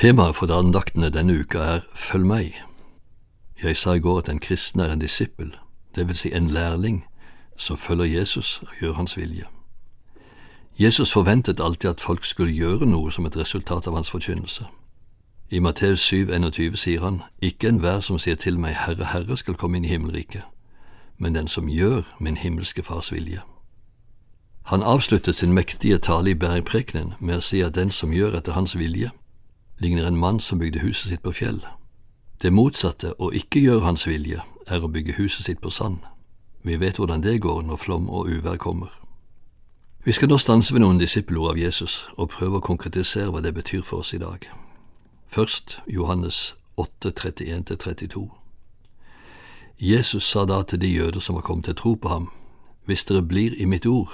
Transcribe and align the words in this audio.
Temaet 0.00 0.36
for 0.36 0.48
andaktene 0.48 1.10
denne 1.12 1.34
uka 1.36 1.58
er 1.58 1.80
Følg 1.94 2.24
meg. 2.24 2.54
Jeg 3.62 3.76
sa 3.76 3.92
i 3.92 4.00
går 4.00 4.18
at 4.18 4.30
en 4.32 4.38
kristen 4.40 4.80
er 4.80 4.92
en 4.92 5.02
disippel, 5.02 5.50
det 5.94 6.06
vil 6.08 6.16
si 6.16 6.30
en 6.32 6.46
lærling 6.48 7.04
som 7.56 7.76
følger 7.76 8.18
Jesus 8.18 8.62
og 8.62 8.68
gjør 8.80 8.92
hans 8.92 9.16
vilje. 9.16 9.44
Jesus 10.78 11.12
forventet 11.12 11.60
alltid 11.60 11.90
at 11.90 12.00
folk 12.00 12.24
skulle 12.24 12.56
gjøre 12.56 12.86
noe 12.86 13.12
som 13.12 13.26
et 13.26 13.36
resultat 13.36 13.86
av 13.86 13.94
hans 13.94 14.10
forkynnelse. 14.10 14.64
I 15.50 15.58
Matteus 15.58 16.00
7, 16.00 16.32
21 16.32 16.76
sier 16.76 17.00
han, 17.00 17.22
Ikke 17.42 17.68
enhver 17.68 18.00
som 18.00 18.18
sier 18.18 18.40
til 18.40 18.58
meg 18.58 18.80
Herre, 18.80 19.04
Herre, 19.04 19.36
skal 19.36 19.54
komme 19.54 19.76
inn 19.76 19.84
i 19.84 19.92
himmelriket, 19.92 20.48
men 21.18 21.34
den 21.34 21.48
som 21.48 21.68
gjør 21.68 22.08
min 22.18 22.36
himmelske 22.36 22.82
Fars 22.82 23.12
vilje. 23.12 23.44
Han 24.62 24.82
avsluttet 24.82 25.36
sin 25.36 25.52
mektige 25.52 25.98
tale 25.98 26.30
i 26.30 26.34
bergprekenen 26.34 27.18
med 27.20 27.36
å 27.36 27.44
si 27.44 27.60
at 27.60 27.74
den 27.74 27.90
som 27.90 28.16
gjør 28.16 28.40
etter 28.40 28.56
hans 28.56 28.78
vilje, 28.78 29.10
ligner 29.80 30.06
en 30.06 30.16
mann 30.16 30.40
som 30.40 30.58
bygde 30.58 30.80
huset 30.80 31.10
sitt 31.10 31.22
på 31.22 31.32
fjell. 31.32 31.60
Det 32.42 32.52
motsatte, 32.52 33.14
å 33.18 33.32
ikke 33.32 33.60
gjøre 33.60 33.84
hans 33.84 34.06
vilje, 34.06 34.40
er 34.68 34.84
å 34.84 34.88
bygge 34.88 35.16
huset 35.18 35.46
sitt 35.46 35.60
på 35.60 35.70
sand. 35.70 35.98
Vi 36.62 36.76
vet 36.76 36.96
hvordan 37.00 37.24
det 37.24 37.40
går 37.40 37.62
når 37.62 37.76
flom 37.76 38.08
og 38.08 38.28
uvær 38.28 38.56
kommer. 38.56 38.92
Vi 40.04 40.12
skal 40.12 40.28
nå 40.28 40.38
stanse 40.40 40.72
ved 40.72 40.80
noen 40.80 41.00
disippelord 41.00 41.50
av 41.52 41.58
Jesus 41.60 42.06
og 42.16 42.30
prøve 42.32 42.60
å 42.60 42.64
konkretisere 42.64 43.32
hva 43.32 43.42
det 43.44 43.52
betyr 43.56 43.82
for 43.84 44.00
oss 44.00 44.14
i 44.16 44.20
dag. 44.20 44.46
Først 45.28 45.80
Johannes 45.86 46.54
8, 46.76 47.12
31–32. 47.12 48.28
Jesus 49.80 50.24
sa 50.24 50.44
da 50.44 50.62
til 50.62 50.80
de 50.80 50.88
jøder 50.88 51.20
som 51.20 51.36
var 51.36 51.44
kommet 51.44 51.68
til 51.68 51.76
tro 51.76 51.94
på 51.94 52.08
ham, 52.08 52.30
Hvis 52.84 53.04
dere 53.04 53.22
blir 53.22 53.54
i 53.60 53.64
mitt 53.64 53.86
ord, 53.86 54.10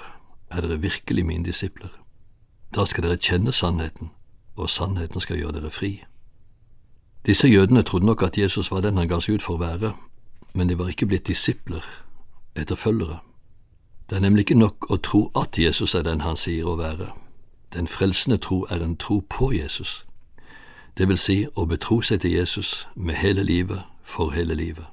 er 0.50 0.60
dere 0.60 0.80
virkelig 0.80 1.26
mine 1.26 1.44
disipler. 1.44 1.88
Da 2.74 2.84
skal 2.84 3.06
dere 3.06 3.16
kjenne 3.16 3.52
sannheten, 3.52 4.10
og 4.56 4.70
sannheten 4.70 5.20
skal 5.20 5.36
gjøre 5.36 5.60
dere 5.60 5.70
fri. 5.70 6.04
Disse 7.26 7.48
jødene 7.48 7.82
trodde 7.82 8.06
nok 8.06 8.22
at 8.22 8.38
Jesus 8.38 8.70
var 8.70 8.80
den 8.80 8.96
han 8.96 9.08
ga 9.08 9.20
seg 9.20 9.38
ut 9.38 9.42
for 9.42 9.56
å 9.56 9.64
være, 9.64 9.92
men 10.54 10.68
de 10.68 10.78
var 10.78 10.88
ikke 10.88 11.06
blitt 11.06 11.26
disipler, 11.26 11.84
etterfølgere. 12.54 13.18
Det 14.10 14.16
er 14.16 14.24
nemlig 14.24 14.46
ikke 14.46 14.58
nok 14.58 14.90
å 14.90 14.96
tro 14.96 15.30
at 15.34 15.58
Jesus 15.58 15.94
er 15.94 16.02
den 16.06 16.20
han 16.20 16.36
sier 16.36 16.66
å 16.66 16.78
være. 16.78 17.10
Den 17.74 17.88
frelsende 17.90 18.38
tro 18.38 18.64
er 18.70 18.82
en 18.82 18.96
tro 18.96 19.20
på 19.28 19.50
Jesus, 19.52 20.06
det 20.98 21.08
vil 21.08 21.18
si 21.20 21.42
å 21.54 21.66
betro 21.68 21.98
seg 22.00 22.22
til 22.24 22.32
Jesus 22.38 22.86
med 22.94 23.18
hele 23.20 23.42
livet 23.44 23.82
for 24.02 24.32
hele 24.32 24.54
livet. 24.56 24.86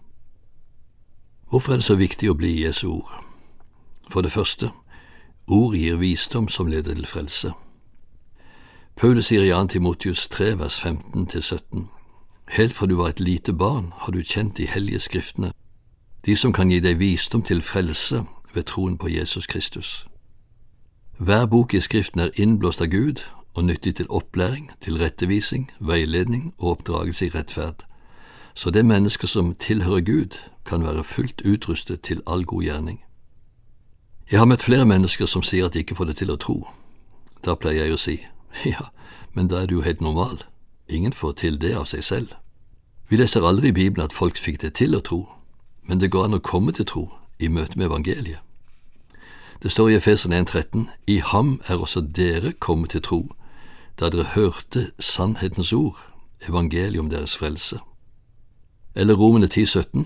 Hvorfor 1.48 1.74
er 1.74 1.80
det 1.80 1.88
så 1.88 1.96
viktig 1.96 2.28
å 2.32 2.36
bli 2.36 2.52
Jesu 2.66 2.88
ord? 2.90 3.12
For 4.12 4.22
det 4.22 4.34
første, 4.34 4.72
ord 5.48 5.78
gir 5.78 6.02
visdom 6.02 6.50
som 6.52 6.68
leder 6.68 6.98
til 6.98 7.08
frelse. 7.08 7.54
Paulus 8.96 9.26
sier 9.26 9.44
i 9.44 9.50
2. 9.50 9.68
Timotius 9.68 10.28
3 10.30 10.60
vers 10.60 10.86
15–17, 10.86 11.88
Helt 12.48 12.74
fra 12.74 12.86
du 12.86 12.96
var 12.96 13.08
et 13.08 13.20
lite 13.20 13.54
barn 13.54 13.94
har 13.98 14.12
du 14.12 14.22
kjent 14.24 14.58
de 14.58 14.68
hellige 14.68 15.00
skriftene, 15.00 15.52
de 16.26 16.36
som 16.36 16.54
kan 16.54 16.70
gi 16.70 16.80
deg 16.80 17.00
visdom 17.00 17.42
til 17.42 17.62
frelse 17.62 18.24
ved 18.54 18.64
troen 18.64 18.98
på 18.98 19.08
Jesus 19.10 19.48
Kristus. 19.48 20.06
Hver 21.18 21.46
bok 21.46 21.74
i 21.74 21.80
Skriften 21.80 22.20
er 22.20 22.30
innblåst 22.36 22.82
av 22.82 22.88
Gud 22.88 23.24
og 23.54 23.66
nyttig 23.66 23.96
til 23.96 24.06
opplæring, 24.10 24.70
tilrettevising, 24.82 25.72
veiledning 25.80 26.54
og 26.58 26.70
oppdragelse 26.72 27.26
i 27.26 27.30
rettferd, 27.30 27.86
så 28.54 28.70
det 28.70 28.86
mennesket 28.86 29.30
som 29.30 29.56
tilhører 29.56 30.02
Gud, 30.02 30.38
kan 30.66 30.84
være 30.84 31.04
fullt 31.04 31.42
utrustet 31.42 32.02
til 32.02 32.22
all 32.28 32.46
god 32.46 32.64
gjerning. 32.64 33.02
Jeg 34.32 34.40
har 34.40 34.46
møtt 34.46 34.64
flere 34.64 34.86
mennesker 34.86 35.26
som 35.26 35.44
sier 35.44 35.66
at 35.66 35.74
de 35.74 35.80
ikke 35.80 35.96
får 35.96 36.06
det 36.06 36.18
til 36.18 36.32
å 36.32 36.38
tro. 36.38 36.68
Da 37.46 37.56
pleier 37.56 37.84
jeg 37.84 37.94
å 37.94 38.00
si 38.00 38.20
Ja, 38.66 38.90
men 39.34 39.48
da 39.48 39.62
er 39.62 39.66
du 39.66 39.76
jo 39.76 39.82
helt 39.82 40.02
normal. 40.02 40.44
Ingen 40.88 41.14
får 41.14 41.32
til 41.32 41.62
det 41.62 41.76
av 41.76 41.86
seg 41.86 42.04
selv. 42.04 42.28
Vi 43.10 43.18
leser 43.18 43.46
aldri 43.46 43.68
i 43.68 43.76
Bibelen 43.76 44.06
at 44.06 44.14
folk 44.14 44.38
fikk 44.38 44.62
det 44.62 44.74
til 44.74 44.96
å 44.96 45.02
tro, 45.02 45.28
men 45.84 46.00
det 46.00 46.12
går 46.12 46.26
an 46.26 46.38
å 46.38 46.44
komme 46.44 46.72
til 46.72 46.86
tro 46.86 47.10
i 47.40 47.48
møte 47.48 47.78
med 47.78 47.86
evangeliet. 47.86 48.40
Det 49.64 49.72
står 49.72 49.90
i 49.90 49.96
Efeseren 49.96 50.48
1,13 50.48 50.88
I 51.08 51.20
ham 51.20 51.62
er 51.68 51.80
også 51.80 52.02
dere 52.02 52.52
kommet 52.52 52.92
til 52.92 53.02
tro, 53.02 53.22
da 54.00 54.10
dere 54.10 54.34
hørte 54.36 54.92
sannhetens 55.00 55.74
ord, 55.74 55.98
evangeliet 56.50 57.00
om 57.00 57.10
deres 57.10 57.38
frelse. 57.38 57.80
Eller 58.96 59.16
Romene 59.16 59.48
10,17 59.48 60.06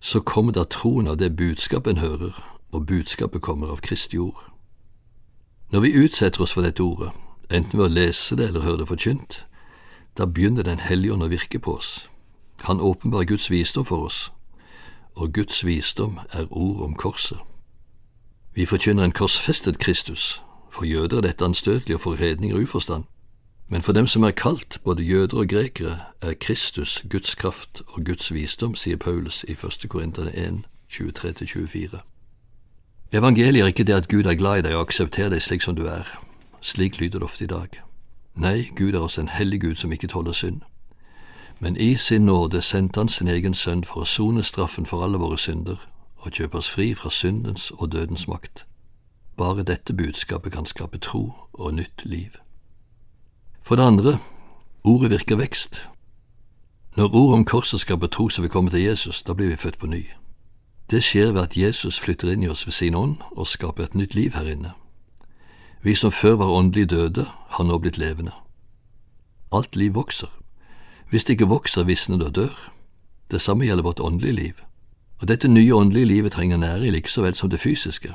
Så 0.00 0.20
kommer 0.20 0.52
da 0.52 0.64
troen 0.64 1.06
av 1.06 1.16
det 1.16 1.36
budskapet 1.36 1.90
en 1.90 1.98
hører, 1.98 2.34
og 2.72 2.86
budskapet 2.86 3.42
kommer 3.42 3.68
av 3.68 3.80
Kristi 3.80 4.18
ord. 4.18 4.50
Når 5.70 5.80
vi 5.80 6.04
utsetter 6.04 6.40
oss 6.40 6.52
for 6.52 6.62
dette 6.62 6.82
ordet, 6.82 7.10
enten 7.50 7.78
ved 7.78 7.86
å 7.86 7.94
lese 7.94 8.36
det 8.36 8.48
eller 8.48 8.64
høre 8.66 8.82
det 8.82 8.88
forkynt, 8.88 9.46
da 10.18 10.26
begynner 10.26 10.62
Den 10.62 10.80
hellige 10.80 11.12
ånd 11.12 11.22
å 11.22 11.30
virke 11.30 11.58
på 11.58 11.74
oss. 11.74 12.08
Han 12.66 12.80
åpenbarer 12.80 13.24
Guds 13.24 13.50
visdom 13.50 13.84
for 13.84 14.04
oss, 14.06 14.32
og 15.14 15.32
Guds 15.32 15.64
visdom 15.64 16.18
er 16.32 16.46
ord 16.50 16.82
om 16.82 16.94
korset. 16.94 17.38
Vi 18.54 18.66
forkynner 18.66 19.04
en 19.04 19.12
korsfestet 19.12 19.78
Kristus, 19.78 20.42
for 20.70 20.84
jøder 20.84 21.16
er 21.16 21.20
dette 21.20 21.44
anstøtelig 21.44 21.94
og 21.94 22.00
for 22.00 22.14
hedninger 22.14 22.62
uforstand, 22.62 23.04
men 23.68 23.82
for 23.82 23.92
dem 23.92 24.06
som 24.06 24.22
er 24.22 24.30
kalt, 24.30 24.80
både 24.84 25.02
jøder 25.02 25.38
og 25.38 25.48
grekere, 25.48 26.00
er 26.20 26.34
Kristus 26.34 27.04
Guds 27.10 27.34
kraft 27.34 27.82
og 27.86 28.04
Guds 28.04 28.32
visdom, 28.34 28.74
sier 28.74 28.96
Paulus 28.96 29.44
i 29.48 29.52
1. 29.52 29.86
Korinterne 29.88 30.34
1, 30.34 30.64
23–24. 30.90 31.98
Evangeliet 33.12 33.62
er 33.62 33.66
ikke 33.66 33.84
det 33.84 33.94
at 33.94 34.08
Gud 34.08 34.26
er 34.26 34.34
glad 34.34 34.58
i 34.58 34.62
deg 34.62 34.74
og 34.74 34.88
aksepterer 34.88 35.30
deg 35.30 35.42
slik 35.42 35.62
som 35.62 35.76
du 35.78 35.86
er. 35.86 36.29
Slik 36.60 37.00
lyder 37.00 37.18
det 37.18 37.24
ofte 37.24 37.44
i 37.44 37.46
dag. 37.46 37.68
Nei, 38.34 38.70
Gud 38.76 38.94
er 38.94 38.98
også 38.98 39.20
en 39.20 39.28
hellig 39.28 39.60
Gud 39.60 39.74
som 39.74 39.92
ikke 39.92 40.06
tåler 40.06 40.32
synd. 40.32 40.60
Men 41.60 41.76
i 41.76 41.94
sin 41.96 42.24
nåde 42.24 42.62
sendte 42.62 43.00
han 43.00 43.08
sin 43.08 43.28
egen 43.28 43.54
sønn 43.54 43.84
for 43.84 44.00
å 44.00 44.08
sone 44.08 44.42
straffen 44.42 44.86
for 44.86 45.04
alle 45.04 45.18
våre 45.18 45.38
synder 45.38 45.76
og 46.20 46.32
kjøpe 46.32 46.58
oss 46.58 46.68
fri 46.68 46.94
fra 46.94 47.10
syndens 47.10 47.70
og 47.70 47.92
dødens 47.92 48.28
makt. 48.28 48.66
Bare 49.36 49.62
dette 49.62 49.92
budskapet 49.92 50.52
kan 50.52 50.66
skape 50.66 50.98
tro 50.98 51.32
og 51.52 51.74
nytt 51.74 52.04
liv. 52.04 52.36
For 53.62 53.76
det 53.76 53.84
andre, 53.84 54.18
ordet 54.84 55.10
virker 55.10 55.36
vekst. 55.36 55.88
Når 56.96 57.14
ordet 57.14 57.34
om 57.34 57.44
korset 57.44 57.80
skaper 57.80 58.06
tro 58.06 58.28
så 58.28 58.42
vi 58.42 58.48
kommer 58.48 58.70
til 58.70 58.82
Jesus, 58.82 59.22
da 59.22 59.32
blir 59.32 59.48
vi 59.48 59.56
født 59.56 59.78
på 59.78 59.86
ny. 59.86 60.04
Det 60.90 61.04
skjer 61.04 61.32
ved 61.32 61.42
at 61.42 61.56
Jesus 61.56 62.00
flytter 62.00 62.32
inn 62.32 62.42
i 62.42 62.48
oss 62.48 62.66
ved 62.66 62.72
sin 62.72 62.94
ånd 62.94 63.16
og 63.30 63.46
skaper 63.46 63.84
et 63.84 63.94
nytt 63.94 64.14
liv 64.14 64.32
her 64.34 64.48
inne. 64.48 64.72
Vi 65.82 65.94
som 65.94 66.12
før 66.12 66.36
var 66.36 66.46
åndelig 66.46 66.90
døde, 66.90 67.26
har 67.48 67.64
nå 67.64 67.78
blitt 67.78 67.98
levende. 67.98 68.32
Alt 69.52 69.76
liv 69.76 69.94
vokser. 69.94 70.28
Hvis 71.10 71.24
det 71.24 71.32
ikke 71.32 71.48
vokser, 71.48 71.84
visner 71.84 72.16
det 72.16 72.26
og 72.26 72.34
dør. 72.34 72.72
Det 73.30 73.40
samme 73.40 73.64
gjelder 73.64 73.82
vårt 73.82 74.00
åndelige 74.00 74.32
liv. 74.32 74.52
Og 75.20 75.28
dette 75.28 75.48
nye 75.48 75.74
åndelige 75.74 76.04
livet 76.04 76.32
trenger 76.32 76.56
næring 76.56 76.92
like 76.92 77.10
så 77.10 77.22
vel 77.22 77.34
som 77.34 77.50
det 77.50 77.60
fysiske. 77.60 78.14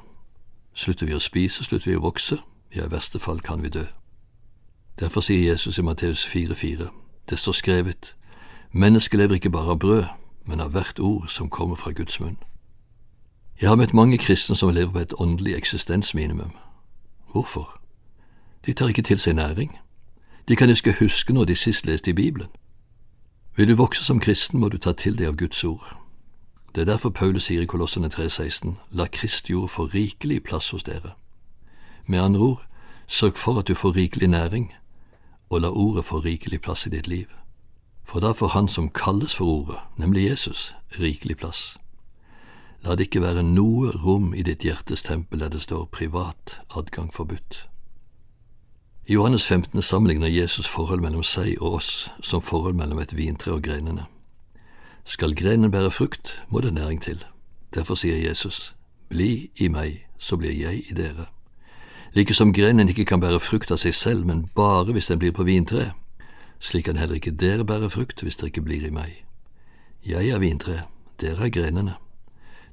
Slutter 0.73 1.05
vi 1.05 1.13
å 1.15 1.19
spise, 1.19 1.63
slutter 1.63 1.91
vi 1.91 1.97
å 1.97 2.03
vokse, 2.03 2.37
ja, 2.75 2.85
i 2.85 2.91
verste 2.91 3.19
fall 3.19 3.41
kan 3.41 3.63
vi 3.63 3.69
dø. 3.69 3.85
Derfor 4.99 5.21
sier 5.21 5.51
Jesus 5.51 5.77
i 5.77 5.81
Matteus 5.81 6.25
4,4, 6.25 6.87
det 7.29 7.39
står 7.39 7.51
skrevet, 7.51 8.15
mennesket 8.71 9.19
lever 9.19 9.35
ikke 9.35 9.49
bare 9.49 9.71
av 9.71 9.79
brød, 9.79 10.05
men 10.45 10.59
av 10.59 10.71
hvert 10.71 10.99
ord 10.99 11.27
som 11.29 11.49
kommer 11.49 11.75
fra 11.75 11.91
Guds 11.91 12.19
munn. 12.19 12.37
Jeg 13.61 13.69
har 13.69 13.75
møtt 13.75 13.93
mange 13.93 14.17
kristne 14.17 14.55
som 14.55 14.73
lever 14.73 14.91
på 14.91 14.99
et 14.99 15.13
åndelig 15.19 15.55
eksistensminimum. 15.55 16.51
Hvorfor? 17.35 17.81
De 18.65 18.73
tar 18.73 18.87
ikke 18.87 19.01
til 19.01 19.19
seg 19.19 19.33
næring. 19.33 19.77
De 20.47 20.55
kan 20.55 20.69
ikke 20.69 20.95
huske 20.99 21.33
når 21.33 21.45
de 21.45 21.55
sist 21.55 21.85
leste 21.85 22.09
i 22.09 22.13
Bibelen. 22.13 22.47
Vil 23.55 23.67
du 23.67 23.75
vokse 23.75 24.03
som 24.03 24.19
kristen, 24.19 24.59
må 24.59 24.69
du 24.69 24.77
ta 24.77 24.91
til 24.91 25.17
deg 25.17 25.27
av 25.27 25.35
Guds 25.35 25.63
ord. 25.63 25.97
Det 26.75 26.81
er 26.81 26.85
derfor 26.85 27.09
Paulus 27.09 27.43
sier 27.43 27.61
i 27.61 27.65
Kolossene 27.65 28.07
3,16, 28.07 28.71
la 28.91 29.07
Kristi 29.11 29.53
ord 29.53 29.69
få 29.69 29.85
rikelig 29.85 30.43
plass 30.43 30.69
hos 30.69 30.83
dere. 30.83 31.11
Med 32.05 32.19
andre 32.19 32.39
ord, 32.39 32.63
sørg 33.07 33.37
for 33.37 33.59
at 33.59 33.67
du 33.67 33.75
får 33.75 33.95
rikelig 33.95 34.27
næring, 34.27 34.73
og 35.49 35.61
la 35.61 35.69
ordet 35.69 36.05
få 36.05 36.19
rikelig 36.19 36.61
plass 36.61 36.85
i 36.85 36.89
ditt 36.89 37.07
liv. 37.07 37.27
For 38.03 38.19
da 38.19 38.31
får 38.31 38.47
Han 38.47 38.67
som 38.67 38.89
kalles 38.89 39.35
for 39.35 39.45
ordet, 39.45 39.79
nemlig 39.97 40.29
Jesus, 40.29 40.75
rikelig 40.99 41.37
plass. 41.37 41.77
La 42.83 42.95
det 42.95 43.07
ikke 43.07 43.21
være 43.21 43.43
noe 43.43 43.91
rom 44.03 44.33
i 44.33 44.43
ditt 44.43 44.65
hjertes 44.65 45.03
tempel 45.03 45.39
der 45.39 45.49
det 45.49 45.61
står 45.61 45.87
privat 45.93 46.59
adgang 46.75 47.13
forbudt. 47.13 47.67
I 49.07 49.13
Johannes 49.13 49.45
15 49.45 49.81
sammenligner 49.81 50.27
Jesus 50.27 50.67
forhold 50.67 51.01
mellom 51.01 51.23
seg 51.23 51.59
og 51.61 51.73
oss 51.79 52.09
som 52.21 52.41
forhold 52.41 52.73
mellom 52.73 52.99
et 52.99 53.15
vintre 53.17 53.53
og 53.53 53.61
grenene. 53.61 54.07
Skal 55.05 55.35
grenen 55.35 55.71
bære 55.71 55.91
frukt, 55.91 56.41
må 56.49 56.61
det 56.61 56.73
næring 56.73 57.01
til. 57.01 57.25
Derfor 57.73 57.95
sier 57.95 58.17
Jesus, 58.17 58.75
Bli 59.09 59.51
i 59.55 59.67
meg, 59.67 60.07
så 60.17 60.37
blir 60.37 60.51
jeg 60.51 60.83
i 60.89 60.93
dere. 60.93 61.27
Like 62.15 62.33
som 62.33 62.53
grenen 62.53 62.89
ikke 62.89 63.05
kan 63.05 63.19
bære 63.21 63.39
frukt 63.39 63.71
av 63.71 63.77
seg 63.77 63.93
selv, 63.93 64.25
men 64.25 64.47
bare 64.55 64.91
hvis 64.95 65.07
den 65.11 65.19
blir 65.19 65.35
på 65.35 65.43
vintre, 65.43 65.91
slik 66.59 66.85
kan 66.85 66.97
heller 66.97 67.15
ikke 67.15 67.35
dere 67.35 67.65
bære 67.65 67.89
frukt 67.89 68.21
hvis 68.23 68.37
dere 68.41 68.49
ikke 68.49 68.65
blir 68.65 68.87
i 68.87 68.93
meg. 68.93 69.21
Jeg 70.05 70.29
er 70.29 70.39
vintre, 70.39 70.81
dere 71.21 71.45
er 71.45 71.53
grenene. 71.53 71.95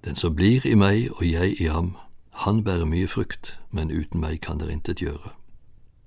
Den 0.05 0.17
som 0.17 0.35
blir 0.35 0.67
i 0.67 0.75
meg 0.75 1.11
og 1.13 1.27
jeg 1.31 1.61
i 1.61 1.65
ham, 1.65 1.97
han 2.31 2.65
bærer 2.65 2.85
mye 2.85 3.09
frukt, 3.09 3.59
men 3.71 3.91
uten 3.91 4.21
meg 4.21 4.41
kan 4.41 4.59
dere 4.59 4.73
intet 4.73 4.99
gjøre. 4.99 5.31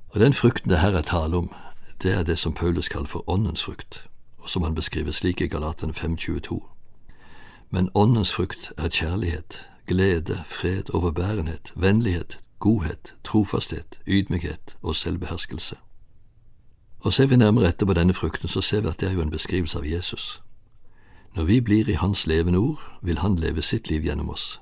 Og 0.09 0.19
den 0.19 0.33
frukten 0.33 0.69
det 0.69 0.79
her 0.79 0.91
er 0.91 1.01
tale 1.01 1.37
om, 1.37 1.51
det 2.03 2.13
er 2.13 2.23
det 2.23 2.39
som 2.39 2.53
Paulus 2.53 2.87
kaller 2.87 3.07
for 3.07 3.29
åndens 3.29 3.63
frukt, 3.63 4.07
og 4.37 4.49
som 4.49 4.63
han 4.63 4.75
beskriver 4.75 5.11
slik 5.11 5.41
i 5.41 5.47
Galatene 5.47 5.93
5.22. 5.93 6.59
Men 7.69 7.89
åndens 7.95 8.33
frukt 8.33 8.71
er 8.77 8.89
kjærlighet, 8.89 9.69
glede, 9.87 10.43
fred, 10.47 10.93
overbærenhet, 10.93 11.73
vennlighet, 11.75 12.39
godhet, 12.59 13.15
trofasthet, 13.23 13.99
ydmykhet 14.07 14.75
og 14.81 14.95
selvbeherskelse. 14.95 15.75
Og 16.99 17.13
ser 17.13 17.25
vi 17.25 17.35
nærmere 17.35 17.67
etter 17.67 17.85
på 17.85 17.93
denne 17.93 18.13
frukten, 18.13 18.47
så 18.49 18.61
ser 18.61 18.81
vi 18.81 18.87
at 18.87 18.99
det 18.99 19.09
er 19.09 19.13
jo 19.13 19.21
en 19.21 19.31
beskrivelse 19.31 19.77
av 19.77 19.85
Jesus. 19.85 20.41
Når 21.35 21.43
vi 21.43 21.61
blir 21.61 21.89
i 21.89 21.93
Hans 21.99 22.27
levende 22.27 22.59
ord, 22.59 22.81
vil 23.01 23.19
Han 23.19 23.35
leve 23.35 23.61
sitt 23.61 23.89
liv 23.89 24.05
gjennom 24.05 24.29
oss. 24.29 24.61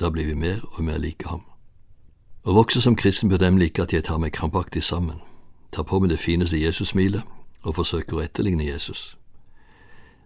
Da 0.00 0.10
blir 0.10 0.24
vi 0.26 0.34
mer 0.34 0.60
og 0.72 0.84
mer 0.84 0.98
like 0.98 1.28
ham. 1.28 1.42
Å 2.44 2.54
vokse 2.56 2.80
som 2.80 2.96
kristen 2.96 3.28
bør 3.28 3.36
dem 3.36 3.58
like 3.60 3.82
at 3.82 3.92
jeg 3.92 4.06
tar 4.08 4.16
meg 4.18 4.32
krampaktig 4.32 4.80
sammen, 4.82 5.20
tar 5.72 5.84
på 5.84 5.98
meg 6.00 6.08
det 6.10 6.18
fineste 6.18 6.56
Jesus-smilet 6.56 7.22
og 7.62 7.76
forsøker 7.76 8.16
å 8.16 8.22
etterligne 8.24 8.64
Jesus. 8.64 9.16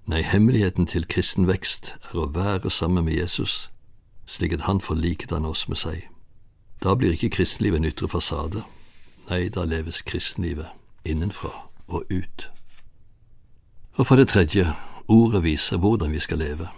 Nei, 0.06 0.22
hemmeligheten 0.22 0.86
til 0.86 1.08
kristen 1.10 1.48
vekst 1.50 1.96
er 2.12 2.20
å 2.22 2.30
være 2.30 2.70
sammen 2.70 3.08
med 3.08 3.18
Jesus, 3.18 3.70
slik 4.26 4.54
at 4.54 4.68
han 4.68 4.80
får 4.80 5.00
liket 5.00 5.34
han 5.34 5.48
oss 5.48 5.66
med 5.68 5.80
seg. 5.82 6.06
Da 6.84 6.94
blir 6.94 7.16
ikke 7.16 7.34
kristenlivet 7.34 7.82
en 7.82 7.90
ytre 7.90 8.08
fasade, 8.12 8.62
nei, 9.30 9.48
da 9.48 9.64
leves 9.66 10.04
kristenlivet 10.06 10.70
innenfra 11.04 11.50
og 11.88 12.06
ut. 12.14 12.50
Og 13.98 14.06
for 14.06 14.20
det 14.20 14.28
tredje, 14.30 14.70
ordet 15.08 15.44
viser 15.44 15.76
hvordan 15.76 16.12
vi 16.12 16.18
skal 16.18 16.38
leve. 16.38 16.68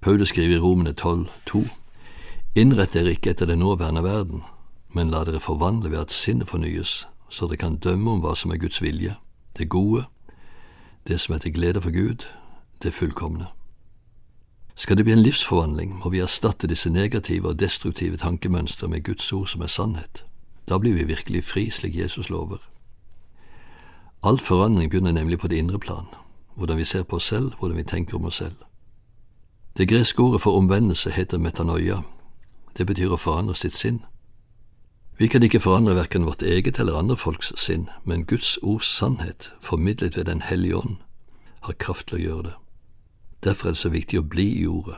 Paulus 0.00 0.28
skriver 0.28 0.56
i 0.56 0.58
Romene 0.58 0.92
12, 0.92 1.28
2, 1.46 1.64
Innrett 2.56 2.94
dere 2.94 3.12
ikke 3.12 3.30
etter 3.30 3.46
den 3.46 3.58
nåværende 3.58 4.02
verden, 4.02 4.42
men 4.94 5.10
la 5.10 5.24
dere 5.24 5.40
forvandle 5.40 5.90
ved 5.90 5.98
at 5.98 6.12
sinnet 6.12 6.48
fornyes, 6.48 7.08
så 7.28 7.46
dere 7.46 7.60
kan 7.60 7.76
dømme 7.76 8.10
om 8.10 8.22
hva 8.24 8.34
som 8.34 8.50
er 8.50 8.60
Guds 8.62 8.82
vilje, 8.82 9.16
det 9.58 9.68
gode, 9.68 10.06
det 11.08 11.20
som 11.20 11.34
er 11.34 11.38
til 11.38 11.52
glede 11.52 11.82
for 11.82 11.92
Gud, 11.92 12.26
det 12.82 12.94
fullkomne. 12.94 13.46
Skal 14.76 14.96
det 14.96 15.04
bli 15.04 15.12
en 15.12 15.22
livsforvandling, 15.22 15.98
må 16.04 16.10
vi 16.10 16.20
erstatte 16.20 16.68
disse 16.68 16.90
negative 16.90 17.48
og 17.48 17.60
destruktive 17.60 18.16
tankemønstre 18.16 18.88
med 18.88 19.04
Guds 19.04 19.32
ord 19.32 19.46
som 19.46 19.62
er 19.62 19.72
sannhet. 19.72 20.24
Da 20.68 20.78
blir 20.78 20.92
vi 20.92 21.04
virkelig 21.08 21.44
fri, 21.44 21.70
slik 21.70 21.96
Jesus 21.96 22.30
lover. 22.30 22.58
All 24.22 24.38
forandring 24.38 24.90
begynner 24.90 25.12
nemlig 25.12 25.38
på 25.38 25.48
det 25.48 25.56
indre 25.56 25.78
plan, 25.78 26.06
hvordan 26.56 26.76
vi 26.76 26.84
ser 26.84 27.02
på 27.02 27.16
oss 27.16 27.28
selv, 27.28 27.52
hvordan 27.58 27.76
vi 27.76 27.82
tenker 27.82 28.16
om 28.16 28.24
oss 28.24 28.36
selv. 28.36 28.56
Det 29.76 29.88
greske 29.88 30.22
ordet 30.22 30.42
for 30.42 30.56
omvendelse 30.56 31.10
heter 31.10 31.38
metanoia. 31.38 32.02
Det 32.78 32.86
betyr 32.86 33.12
å 33.12 33.20
forandre 33.20 33.54
sitt 33.54 33.76
sinn. 33.76 34.00
Vi 35.18 35.28
kan 35.28 35.42
ikke 35.42 35.60
forandre 35.60 35.94
verken 35.96 36.24
vårt 36.24 36.42
eget 36.42 36.78
eller 36.80 36.96
andre 36.96 37.16
folks 37.16 37.52
sinn, 37.56 37.88
men 38.04 38.24
Guds 38.24 38.58
ords 38.62 38.88
sannhet, 38.88 39.52
formidlet 39.60 40.16
ved 40.16 40.24
Den 40.24 40.42
hellige 40.42 40.76
ånd, 40.76 40.96
har 41.60 41.72
kraft 41.72 42.08
til 42.08 42.18
å 42.18 42.20
gjøre 42.20 42.42
det. 42.42 42.54
Derfor 43.44 43.68
er 43.68 43.72
det 43.72 43.78
så 43.78 43.88
viktig 43.88 44.18
å 44.18 44.28
bli 44.28 44.48
i 44.60 44.66
ordet, 44.66 44.96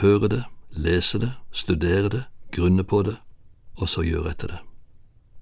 høre 0.00 0.28
det, 0.28 0.42
lese 0.70 1.18
det, 1.18 1.32
studere 1.52 2.08
det, 2.08 2.24
grunne 2.52 2.84
på 2.84 3.02
det, 3.02 3.16
og 3.76 3.88
så 3.88 4.02
gjøre 4.02 4.30
etter 4.30 4.48
det. 4.48 4.60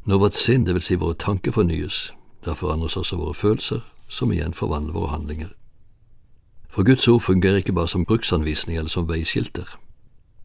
Når 0.06 0.18
vårt 0.18 0.34
sinn, 0.34 0.64
det 0.64 0.74
vil 0.74 0.82
si 0.82 0.94
våre 0.94 1.14
tanker, 1.14 1.52
fornyes, 1.52 2.12
da 2.44 2.54
forandres 2.54 2.96
også 2.96 3.16
våre 3.16 3.34
følelser, 3.34 3.82
som 4.08 4.32
igjen 4.32 4.54
forvandler 4.54 4.92
våre 4.92 5.10
handlinger. 5.10 5.52
For 6.68 6.84
Guds 6.84 7.08
ord 7.08 7.20
fungerer 7.20 7.56
ikke 7.56 7.72
bare 7.72 7.88
som 7.88 8.04
bruksanvisning 8.04 8.76
eller 8.76 8.90
som 8.90 9.08
veiskilter. 9.08 9.78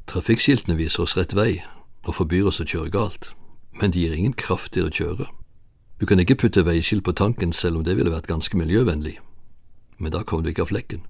Trafikkskiltene 0.08 0.78
viser 0.78 1.04
oss 1.04 1.18
rett 1.18 1.36
vei 1.36 1.62
og 2.08 2.16
forbyr 2.16 2.48
oss 2.50 2.62
å 2.62 2.66
kjøre 2.66 2.92
galt, 2.92 3.34
men 3.82 3.92
de 3.92 4.00
gir 4.00 4.16
ingen 4.16 4.34
kraft 4.34 4.74
til 4.74 4.88
å 4.88 4.94
kjøre. 4.94 5.28
Du 6.00 6.06
kan 6.06 6.20
ikke 6.20 6.36
putte 6.36 6.66
veiskilt 6.66 7.04
på 7.04 7.14
tanken 7.14 7.54
selv 7.54 7.78
om 7.78 7.84
det 7.84 7.98
ville 7.98 8.14
vært 8.14 8.30
ganske 8.32 8.58
miljøvennlig, 8.58 9.20
men 9.98 10.12
da 10.12 10.24
kommer 10.24 10.44
du 10.44 10.50
ikke 10.50 10.66
av 10.66 10.72
flekken. 10.72 11.04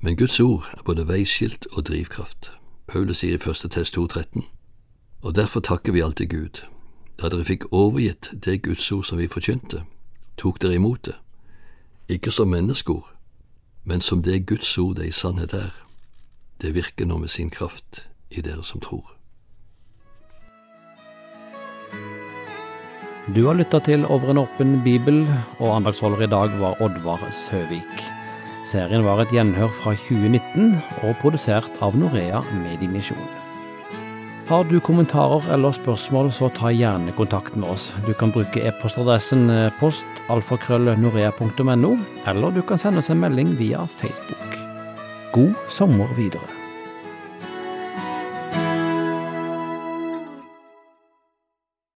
Men 0.00 0.16
Guds 0.16 0.40
ord 0.40 0.66
er 0.76 0.82
både 0.84 1.08
veiskilt 1.08 1.66
og 1.72 1.86
drivkraft. 1.88 2.52
Paulus 2.86 3.22
sier 3.22 3.38
i 3.38 3.42
første 3.42 3.68
test 3.68 3.96
2.13, 3.96 4.44
og 5.22 5.34
derfor 5.34 5.60
takker 5.60 5.92
vi 5.92 6.02
alltid 6.04 6.28
Gud. 6.28 6.60
Da 7.18 7.28
dere 7.28 7.44
fikk 7.44 7.70
overgitt 7.72 8.30
det 8.44 8.62
Guds 8.62 8.92
ord 8.92 9.04
som 9.08 9.18
vi 9.18 9.26
forkynte, 9.28 9.82
tok 10.36 10.60
dere 10.62 10.78
imot 10.78 11.06
det, 11.08 11.16
ikke 12.08 12.30
som 12.32 12.48
menneskeord, 12.48 13.06
men 13.84 14.00
som 14.00 14.22
det 14.22 14.46
Guds 14.46 14.78
ord 14.78 14.96
det 14.96 15.08
i 15.08 15.14
sannhet 15.14 15.54
er. 15.54 15.70
Det 16.60 16.74
virker 16.74 17.06
nå 17.06 17.18
med 17.18 17.28
sin 17.28 17.50
kraft 17.50 18.06
i 18.30 18.40
dere 18.40 18.64
som 18.64 18.80
tror. 18.80 19.14
Du 23.28 23.42
har 23.44 23.58
lytta 23.58 23.78
til 23.84 24.06
Over 24.08 24.30
en 24.30 24.40
åpen 24.40 24.78
bibel, 24.84 25.26
og 25.58 25.76
andagsholder 25.76 26.24
i 26.24 26.30
dag 26.32 26.54
var 26.60 26.80
Oddvar 26.80 27.28
Søvik. 27.32 28.00
Serien 28.66 29.04
var 29.04 29.20
et 29.20 29.32
gjenhør 29.32 29.68
fra 29.68 29.92
2019 29.92 30.72
og 31.02 31.14
produsert 31.20 31.68
av 31.84 31.96
Norea 31.96 32.40
Mediemisjon. 32.56 33.47
Har 34.48 34.64
du 34.64 34.78
kommentarer 34.80 35.44
eller 35.52 35.74
spørsmål, 35.76 36.30
så 36.32 36.48
ta 36.48 36.70
gjerne 36.72 37.12
kontakt 37.12 37.52
med 37.52 37.68
oss. 37.68 37.90
Du 38.06 38.14
kan 38.16 38.32
bruke 38.32 38.62
e-postadressen 38.64 39.44
postalfakrøllnorea.no, 39.76 41.90
eller 42.32 42.56
du 42.56 42.62
kan 42.64 42.80
sende 42.80 43.04
oss 43.04 43.12
en 43.12 43.20
melding 43.20 43.52
via 43.60 43.84
Facebook. 44.00 44.56
God 45.36 45.52
sommer 45.68 46.08
videre. 46.16 46.57